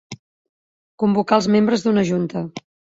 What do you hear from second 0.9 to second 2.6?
Convocar els membres d'una junta.